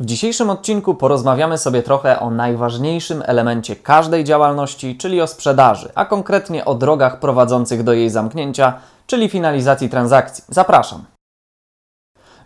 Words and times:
W 0.00 0.04
dzisiejszym 0.04 0.50
odcinku 0.50 0.94
porozmawiamy 0.94 1.58
sobie 1.58 1.82
trochę 1.82 2.20
o 2.20 2.30
najważniejszym 2.30 3.22
elemencie 3.26 3.76
każdej 3.76 4.24
działalności, 4.24 4.96
czyli 4.96 5.20
o 5.20 5.26
sprzedaży, 5.26 5.88
a 5.94 6.04
konkretnie 6.04 6.64
o 6.64 6.74
drogach 6.74 7.20
prowadzących 7.20 7.82
do 7.82 7.92
jej 7.92 8.10
zamknięcia, 8.10 8.80
czyli 9.06 9.28
finalizacji 9.28 9.88
transakcji. 9.88 10.44
Zapraszam. 10.48 11.04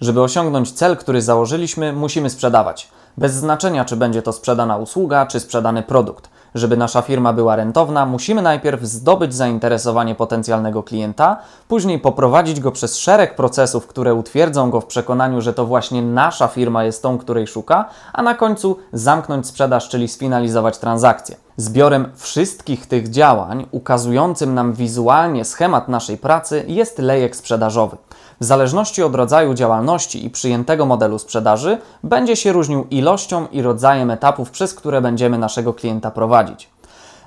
Żeby 0.00 0.22
osiągnąć 0.22 0.72
cel, 0.72 0.96
który 0.96 1.22
założyliśmy, 1.22 1.92
musimy 1.92 2.30
sprzedawać. 2.30 2.88
Bez 3.16 3.34
znaczenia, 3.34 3.84
czy 3.84 3.96
będzie 3.96 4.22
to 4.22 4.32
sprzedana 4.32 4.76
usługa, 4.76 5.26
czy 5.26 5.40
sprzedany 5.40 5.82
produkt. 5.82 6.30
Żeby 6.54 6.76
nasza 6.76 7.02
firma 7.02 7.32
była 7.32 7.56
rentowna, 7.56 8.06
musimy 8.06 8.42
najpierw 8.42 8.82
zdobyć 8.82 9.34
zainteresowanie 9.34 10.14
potencjalnego 10.14 10.82
klienta, 10.82 11.36
później 11.68 11.98
poprowadzić 11.98 12.60
go 12.60 12.72
przez 12.72 12.98
szereg 12.98 13.36
procesów, 13.36 13.86
które 13.86 14.14
utwierdzą 14.14 14.70
go 14.70 14.80
w 14.80 14.86
przekonaniu, 14.86 15.40
że 15.40 15.54
to 15.54 15.66
właśnie 15.66 16.02
nasza 16.02 16.48
firma 16.48 16.84
jest 16.84 17.02
tą, 17.02 17.18
której 17.18 17.46
szuka, 17.46 17.88
a 18.12 18.22
na 18.22 18.34
końcu 18.34 18.78
zamknąć 18.92 19.46
sprzedaż, 19.46 19.88
czyli 19.88 20.08
sfinalizować 20.08 20.78
transakcję. 20.78 21.43
Zbiorem 21.56 22.12
wszystkich 22.14 22.86
tych 22.86 23.10
działań, 23.10 23.66
ukazującym 23.70 24.54
nam 24.54 24.72
wizualnie 24.72 25.44
schemat 25.44 25.88
naszej 25.88 26.18
pracy, 26.18 26.64
jest 26.68 26.98
lejek 26.98 27.36
sprzedażowy. 27.36 27.96
W 28.40 28.44
zależności 28.44 29.02
od 29.02 29.14
rodzaju 29.14 29.54
działalności 29.54 30.26
i 30.26 30.30
przyjętego 30.30 30.86
modelu 30.86 31.18
sprzedaży, 31.18 31.78
będzie 32.02 32.36
się 32.36 32.52
różnił 32.52 32.86
ilością 32.90 33.46
i 33.46 33.62
rodzajem 33.62 34.10
etapów, 34.10 34.50
przez 34.50 34.74
które 34.74 35.00
będziemy 35.00 35.38
naszego 35.38 35.74
klienta 35.74 36.10
prowadzić. 36.10 36.68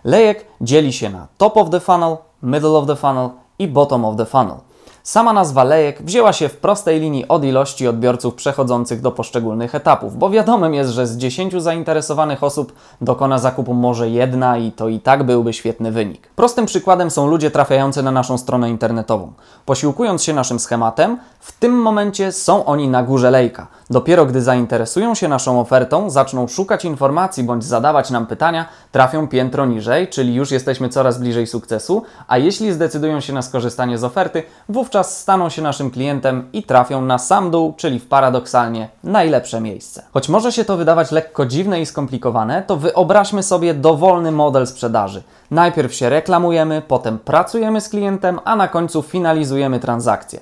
Lejek 0.04 0.46
dzieli 0.62 0.94
się 0.94 1.10
na 1.10 1.28
top 1.38 1.58
of 1.58 1.70
the 1.70 1.80
funnel, 1.80 2.18
middle 2.44 2.70
of 2.70 2.88
the 2.88 2.96
funnel 2.96 3.30
i 3.60 3.68
bottom 3.68 4.06
of 4.06 4.18
the 4.18 4.26
funnel. 4.26 4.67
Sama 5.08 5.34
nazwa 5.34 5.64
lejek 5.64 6.02
wzięła 6.04 6.34
się 6.34 6.50
w 6.50 6.58
prostej 6.58 7.00
linii 7.00 7.28
od 7.28 7.44
ilości 7.44 7.88
odbiorców 7.88 8.36
przechodzących 8.36 9.02
do 9.02 9.12
poszczególnych 9.12 9.76
etapów, 9.76 10.18
bo 10.18 10.30
wiadomym 10.30 10.74
jest, 10.74 10.90
że 10.90 11.08
z 11.08 11.18
10 11.18 11.54
zainteresowanych 11.62 12.44
osób 12.44 12.74
dokona 13.02 13.40
zakupu 13.40 13.74
może 13.74 14.10
jedna 14.10 14.58
i 14.58 14.72
to 14.72 14.90
i 14.90 15.00
tak 15.00 15.24
byłby 15.24 15.54
świetny 15.54 15.92
wynik. 15.92 16.28
Prostym 16.36 16.66
przykładem 16.66 17.12
są 17.12 17.28
ludzie 17.28 17.52
trafiający 17.52 18.04
na 18.04 18.12
naszą 18.12 18.38
stronę 18.38 18.70
internetową. 18.70 19.34
Posiłkując 19.66 20.24
się 20.24 20.34
naszym 20.34 20.60
schematem, 20.60 21.20
w 21.40 21.52
tym 21.52 21.82
momencie 21.82 22.32
są 22.32 22.66
oni 22.66 22.88
na 22.88 23.04
górze 23.04 23.32
lejka. 23.32 23.68
Dopiero 23.90 24.26
gdy 24.26 24.42
zainteresują 24.42 25.16
się 25.16 25.28
naszą 25.28 25.60
ofertą, 25.60 26.10
zaczną 26.10 26.48
szukać 26.48 26.86
informacji 26.86 27.44
bądź 27.44 27.64
zadawać 27.64 28.10
nam 28.10 28.26
pytania, 28.26 28.66
trafią 28.92 29.28
piętro 29.28 29.66
niżej, 29.66 30.08
czyli 30.08 30.36
już 30.36 30.52
jesteśmy 30.52 30.90
coraz 30.90 31.20
bliżej 31.20 31.48
sukcesu, 31.48 32.04
a 32.28 32.38
jeśli 32.38 32.74
zdecydują 32.74 33.20
się 33.20 33.34
na 33.34 33.42
skorzystanie 33.42 33.98
z 33.98 34.04
oferty, 34.04 34.44
wówczas 34.70 34.97
staną 35.04 35.50
się 35.50 35.62
naszym 35.62 35.92
klientem 35.92 36.50
i 36.54 36.64
trafią 36.64 37.02
na 37.02 37.18
sam 37.18 37.52
dół, 37.52 37.74
czyli 37.78 38.00
w 38.00 38.08
paradoksalnie 38.08 38.90
najlepsze 39.04 39.62
miejsce. 39.62 40.04
Choć 40.14 40.30
może 40.30 40.52
się 40.52 40.66
to 40.66 40.78
wydawać 40.78 41.12
lekko 41.12 41.46
dziwne 41.46 41.82
i 41.82 41.86
skomplikowane, 41.86 42.64
to 42.68 42.78
wyobraźmy 42.78 43.44
sobie 43.44 43.74
dowolny 43.74 44.32
model 44.32 44.68
sprzedaży. 44.68 45.24
Najpierw 45.52 45.94
się 45.94 46.10
reklamujemy, 46.10 46.82
potem 46.88 47.20
pracujemy 47.20 47.82
z 47.82 47.90
klientem, 47.90 48.40
a 48.46 48.56
na 48.56 48.68
końcu 48.68 49.02
finalizujemy 49.02 49.80
transakcję. 49.80 50.40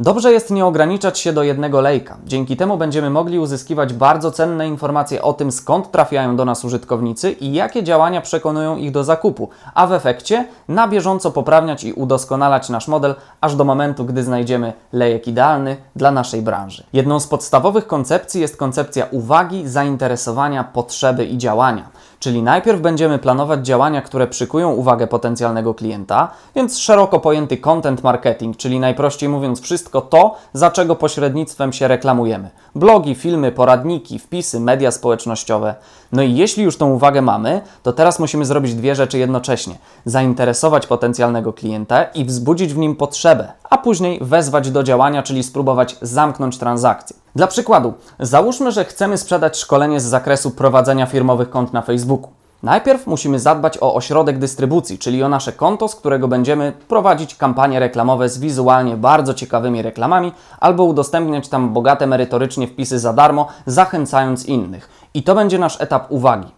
Dobrze 0.00 0.32
jest 0.32 0.50
nie 0.50 0.66
ograniczać 0.66 1.18
się 1.18 1.32
do 1.32 1.42
jednego 1.42 1.80
lejka. 1.80 2.16
Dzięki 2.26 2.56
temu 2.56 2.76
będziemy 2.76 3.10
mogli 3.10 3.38
uzyskiwać 3.38 3.92
bardzo 3.92 4.30
cenne 4.30 4.68
informacje 4.68 5.22
o 5.22 5.32
tym, 5.32 5.52
skąd 5.52 5.90
trafiają 5.90 6.36
do 6.36 6.44
nas 6.44 6.64
użytkownicy 6.64 7.32
i 7.32 7.52
jakie 7.52 7.82
działania 7.82 8.20
przekonują 8.20 8.76
ich 8.76 8.90
do 8.90 9.04
zakupu, 9.04 9.48
a 9.74 9.86
w 9.86 9.92
efekcie 9.92 10.48
na 10.68 10.88
bieżąco 10.88 11.30
poprawniać 11.30 11.84
i 11.84 11.92
udoskonalać 11.92 12.68
nasz 12.68 12.88
model, 12.88 13.14
aż 13.40 13.56
do 13.56 13.64
momentu, 13.64 14.04
gdy 14.04 14.22
znajdziemy 14.22 14.72
lejek 14.92 15.28
idealny 15.28 15.76
dla 15.96 16.10
naszej 16.10 16.42
branży. 16.42 16.84
Jedną 16.92 17.20
z 17.20 17.26
podstawowych 17.26 17.86
koncepcji 17.86 18.40
jest 18.40 18.56
koncepcja 18.56 19.06
uwagi, 19.10 19.68
zainteresowania, 19.68 20.64
potrzeby 20.64 21.24
i 21.24 21.38
działania. 21.38 21.88
Czyli 22.24 22.42
najpierw 22.42 22.80
będziemy 22.80 23.18
planować 23.18 23.66
działania, 23.66 24.02
które 24.02 24.26
przykują 24.26 24.72
uwagę 24.72 25.06
potencjalnego 25.06 25.74
klienta, 25.74 26.30
więc 26.54 26.78
szeroko 26.78 27.20
pojęty 27.20 27.56
content 27.56 28.02
marketing, 28.02 28.56
czyli 28.56 28.80
najprościej 28.80 29.28
mówiąc 29.28 29.60
wszystko 29.60 30.00
to, 30.00 30.34
za 30.52 30.70
czego 30.70 30.96
pośrednictwem 30.96 31.72
się 31.72 31.88
reklamujemy. 31.88 32.50
Blogi, 32.74 33.14
filmy, 33.14 33.52
poradniki, 33.52 34.18
wpisy, 34.18 34.60
media 34.60 34.90
społecznościowe. 34.90 35.74
No 36.12 36.22
i 36.22 36.34
jeśli 36.34 36.64
już 36.64 36.76
tą 36.76 36.92
uwagę 36.92 37.22
mamy, 37.22 37.60
to 37.82 37.92
teraz 37.92 38.18
musimy 38.18 38.44
zrobić 38.44 38.74
dwie 38.74 38.94
rzeczy 38.94 39.18
jednocześnie. 39.18 39.78
Zainteresować 40.04 40.86
potencjalnego 40.86 41.52
klienta 41.52 42.04
i 42.04 42.24
wzbudzić 42.24 42.74
w 42.74 42.78
nim 42.78 42.96
potrzebę, 42.96 43.52
a 43.70 43.78
później 43.78 44.18
wezwać 44.22 44.70
do 44.70 44.82
działania, 44.82 45.22
czyli 45.22 45.42
spróbować 45.42 45.96
zamknąć 46.02 46.58
transakcję. 46.58 47.23
Dla 47.36 47.46
przykładu, 47.46 47.94
załóżmy, 48.20 48.72
że 48.72 48.84
chcemy 48.84 49.18
sprzedać 49.18 49.58
szkolenie 49.58 50.00
z 50.00 50.04
zakresu 50.04 50.50
prowadzenia 50.50 51.06
firmowych 51.06 51.50
kont 51.50 51.72
na 51.72 51.82
Facebooku. 51.82 52.30
Najpierw 52.62 53.06
musimy 53.06 53.38
zadbać 53.38 53.78
o 53.80 53.94
ośrodek 53.94 54.38
dystrybucji, 54.38 54.98
czyli 54.98 55.22
o 55.22 55.28
nasze 55.28 55.52
konto, 55.52 55.88
z 55.88 55.94
którego 55.94 56.28
będziemy 56.28 56.72
prowadzić 56.88 57.34
kampanie 57.34 57.80
reklamowe 57.80 58.28
z 58.28 58.38
wizualnie 58.38 58.96
bardzo 58.96 59.34
ciekawymi 59.34 59.82
reklamami 59.82 60.32
albo 60.60 60.84
udostępniać 60.84 61.48
tam 61.48 61.72
bogate 61.72 62.06
merytorycznie 62.06 62.68
wpisy 62.68 62.98
za 62.98 63.12
darmo, 63.12 63.48
zachęcając 63.66 64.46
innych. 64.46 64.88
I 65.14 65.22
to 65.22 65.34
będzie 65.34 65.58
nasz 65.58 65.80
etap 65.80 66.06
uwagi. 66.08 66.48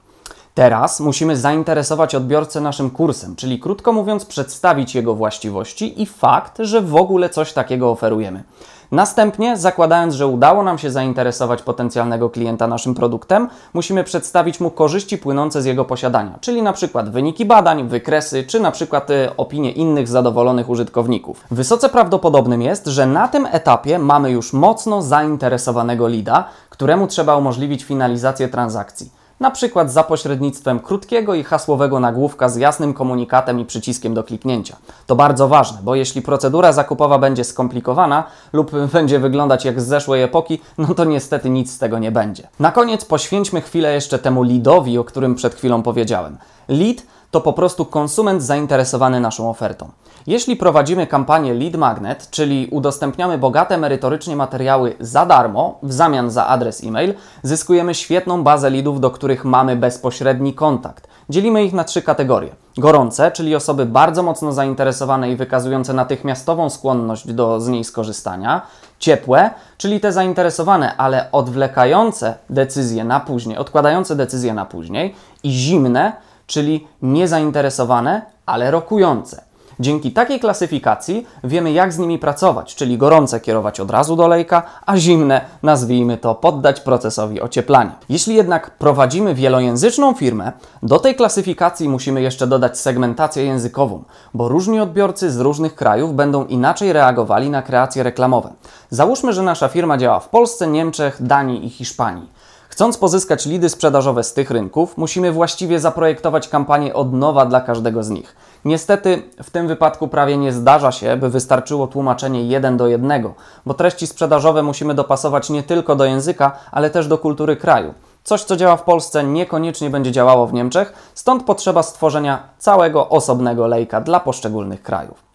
Teraz 0.56 1.00
musimy 1.00 1.36
zainteresować 1.36 2.14
odbiorcę 2.14 2.60
naszym 2.60 2.90
kursem, 2.90 3.36
czyli 3.36 3.60
krótko 3.60 3.92
mówiąc, 3.92 4.24
przedstawić 4.24 4.94
jego 4.94 5.14
właściwości 5.14 6.02
i 6.02 6.06
fakt, 6.06 6.58
że 6.58 6.80
w 6.80 6.96
ogóle 6.96 7.28
coś 7.30 7.52
takiego 7.52 7.90
oferujemy. 7.90 8.42
Następnie, 8.90 9.56
zakładając, 9.56 10.14
że 10.14 10.26
udało 10.26 10.62
nam 10.62 10.78
się 10.78 10.90
zainteresować 10.90 11.62
potencjalnego 11.62 12.30
klienta 12.30 12.66
naszym 12.66 12.94
produktem, 12.94 13.48
musimy 13.74 14.04
przedstawić 14.04 14.60
mu 14.60 14.70
korzyści 14.70 15.18
płynące 15.18 15.62
z 15.62 15.64
jego 15.64 15.84
posiadania, 15.84 16.38
czyli 16.40 16.62
na 16.62 16.72
przykład 16.72 17.10
wyniki 17.10 17.44
badań, 17.44 17.88
wykresy, 17.88 18.44
czy 18.44 18.60
na 18.60 18.70
przykład 18.70 19.10
y, 19.10 19.36
opinie 19.36 19.72
innych 19.72 20.08
zadowolonych 20.08 20.68
użytkowników. 20.68 21.44
Wysoce 21.50 21.88
prawdopodobnym 21.88 22.62
jest, 22.62 22.86
że 22.86 23.06
na 23.06 23.28
tym 23.28 23.46
etapie 23.50 23.98
mamy 23.98 24.30
już 24.30 24.52
mocno 24.52 25.02
zainteresowanego 25.02 26.08
lida, 26.08 26.44
któremu 26.70 27.06
trzeba 27.06 27.36
umożliwić 27.36 27.84
finalizację 27.84 28.48
transakcji 28.48 29.25
na 29.40 29.50
przykład 29.50 29.92
za 29.92 30.02
pośrednictwem 30.02 30.80
krótkiego 30.80 31.34
i 31.34 31.44
hasłowego 31.44 32.00
nagłówka 32.00 32.48
z 32.48 32.56
jasnym 32.56 32.94
komunikatem 32.94 33.60
i 33.60 33.64
przyciskiem 33.64 34.14
do 34.14 34.24
kliknięcia. 34.24 34.76
To 35.06 35.16
bardzo 35.16 35.48
ważne, 35.48 35.78
bo 35.82 35.94
jeśli 35.94 36.22
procedura 36.22 36.72
zakupowa 36.72 37.18
będzie 37.18 37.44
skomplikowana 37.44 38.24
lub 38.52 38.70
będzie 38.92 39.18
wyglądać 39.18 39.64
jak 39.64 39.80
z 39.80 39.86
zeszłej 39.86 40.22
epoki, 40.22 40.60
no 40.78 40.94
to 40.94 41.04
niestety 41.04 41.50
nic 41.50 41.72
z 41.72 41.78
tego 41.78 41.98
nie 41.98 42.12
będzie. 42.12 42.48
Na 42.60 42.72
koniec 42.72 43.04
poświęćmy 43.04 43.60
chwilę 43.60 43.94
jeszcze 43.94 44.18
temu 44.18 44.42
leadowi, 44.42 44.98
o 44.98 45.04
którym 45.04 45.34
przed 45.34 45.54
chwilą 45.54 45.82
powiedziałem. 45.82 46.38
Lead 46.68 47.02
to 47.30 47.40
po 47.40 47.52
prostu 47.52 47.84
konsument 47.84 48.42
zainteresowany 48.42 49.20
naszą 49.20 49.50
ofertą. 49.50 49.90
Jeśli 50.26 50.56
prowadzimy 50.56 51.06
kampanię 51.06 51.54
Lead 51.54 51.76
Magnet, 51.76 52.30
czyli 52.30 52.68
udostępniamy 52.70 53.38
bogate 53.38 53.78
merytorycznie 53.78 54.36
materiały 54.36 54.96
za 55.00 55.26
darmo 55.26 55.78
w 55.82 55.92
zamian 55.92 56.30
za 56.30 56.46
adres 56.46 56.84
e-mail, 56.84 57.14
zyskujemy 57.42 57.94
świetną 57.94 58.42
bazę 58.42 58.70
leadów, 58.70 59.00
do 59.00 59.10
których 59.10 59.44
mamy 59.44 59.76
bezpośredni 59.76 60.54
kontakt. 60.54 61.08
Dzielimy 61.28 61.64
ich 61.64 61.72
na 61.72 61.84
trzy 61.84 62.02
kategorie. 62.02 62.50
Gorące, 62.78 63.30
czyli 63.30 63.56
osoby 63.56 63.86
bardzo 63.86 64.22
mocno 64.22 64.52
zainteresowane 64.52 65.30
i 65.30 65.36
wykazujące 65.36 65.92
natychmiastową 65.92 66.70
skłonność 66.70 67.32
do 67.32 67.60
z 67.60 67.68
niej 67.68 67.84
skorzystania. 67.84 68.62
Ciepłe, 68.98 69.50
czyli 69.78 70.00
te 70.00 70.12
zainteresowane, 70.12 70.96
ale 70.96 71.32
odwlekające 71.32 72.34
decyzje 72.50 73.04
na 73.04 73.20
później, 73.20 73.58
odkładające 73.58 74.16
decyzje 74.16 74.54
na 74.54 74.64
później. 74.64 75.14
I 75.42 75.50
zimne, 75.50 76.12
czyli 76.46 76.86
niezainteresowane, 77.02 78.22
ale 78.46 78.70
rokujące. 78.70 79.46
Dzięki 79.80 80.12
takiej 80.12 80.40
klasyfikacji 80.40 81.26
wiemy, 81.44 81.72
jak 81.72 81.92
z 81.92 81.98
nimi 81.98 82.18
pracować, 82.18 82.74
czyli 82.74 82.98
gorące 82.98 83.40
kierować 83.40 83.80
od 83.80 83.90
razu 83.90 84.16
do 84.16 84.28
lejka, 84.28 84.62
a 84.86 84.96
zimne, 84.96 85.40
nazwijmy 85.62 86.18
to, 86.18 86.34
poddać 86.34 86.80
procesowi 86.80 87.40
ocieplania. 87.40 87.92
Jeśli 88.08 88.34
jednak 88.34 88.70
prowadzimy 88.70 89.34
wielojęzyczną 89.34 90.14
firmę, 90.14 90.52
do 90.82 90.98
tej 90.98 91.14
klasyfikacji 91.14 91.88
musimy 91.88 92.22
jeszcze 92.22 92.46
dodać 92.46 92.78
segmentację 92.78 93.44
językową, 93.44 94.04
bo 94.34 94.48
różni 94.48 94.80
odbiorcy 94.80 95.30
z 95.30 95.40
różnych 95.40 95.74
krajów 95.74 96.14
będą 96.14 96.46
inaczej 96.46 96.92
reagowali 96.92 97.50
na 97.50 97.62
kreacje 97.62 98.02
reklamowe. 98.02 98.52
Załóżmy, 98.90 99.32
że 99.32 99.42
nasza 99.42 99.68
firma 99.68 99.98
działa 99.98 100.20
w 100.20 100.28
Polsce, 100.28 100.66
Niemczech, 100.66 101.22
Danii 101.22 101.66
i 101.66 101.70
Hiszpanii. 101.70 102.36
Chcąc 102.68 102.98
pozyskać 102.98 103.46
lidy 103.46 103.68
sprzedażowe 103.68 104.24
z 104.24 104.32
tych 104.32 104.50
rynków, 104.50 104.96
musimy 104.96 105.32
właściwie 105.32 105.80
zaprojektować 105.80 106.48
kampanię 106.48 106.94
od 106.94 107.12
nowa 107.12 107.46
dla 107.46 107.60
każdego 107.60 108.02
z 108.02 108.10
nich. 108.10 108.36
Niestety 108.64 109.22
w 109.42 109.50
tym 109.50 109.68
wypadku 109.68 110.08
prawie 110.08 110.36
nie 110.36 110.52
zdarza 110.52 110.92
się, 110.92 111.16
by 111.16 111.30
wystarczyło 111.30 111.86
tłumaczenie 111.86 112.44
jeden 112.44 112.76
do 112.76 112.86
jednego, 112.86 113.34
bo 113.66 113.74
treści 113.74 114.06
sprzedażowe 114.06 114.62
musimy 114.62 114.94
dopasować 114.94 115.50
nie 115.50 115.62
tylko 115.62 115.96
do 115.96 116.04
języka, 116.04 116.52
ale 116.70 116.90
też 116.90 117.08
do 117.08 117.18
kultury 117.18 117.56
kraju. 117.56 117.94
Coś, 118.24 118.44
co 118.44 118.56
działa 118.56 118.76
w 118.76 118.82
Polsce, 118.82 119.24
niekoniecznie 119.24 119.90
będzie 119.90 120.12
działało 120.12 120.46
w 120.46 120.52
Niemczech, 120.52 120.92
stąd 121.14 121.42
potrzeba 121.42 121.82
stworzenia 121.82 122.48
całego 122.58 123.08
osobnego 123.08 123.66
lejka 123.66 124.00
dla 124.00 124.20
poszczególnych 124.20 124.82
krajów. 124.82 125.25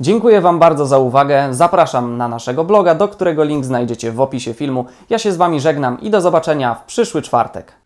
Dziękuję 0.00 0.40
Wam 0.40 0.58
bardzo 0.58 0.86
za 0.86 0.98
uwagę. 0.98 1.48
Zapraszam 1.50 2.16
na 2.16 2.28
naszego 2.28 2.64
bloga, 2.64 2.94
do 2.94 3.08
którego 3.08 3.44
link 3.44 3.64
znajdziecie 3.64 4.12
w 4.12 4.20
opisie 4.20 4.54
filmu. 4.54 4.84
Ja 5.10 5.18
się 5.18 5.32
z 5.32 5.36
Wami 5.36 5.60
żegnam 5.60 6.00
i 6.00 6.10
do 6.10 6.20
zobaczenia 6.20 6.74
w 6.74 6.84
przyszły 6.84 7.22
czwartek. 7.22 7.79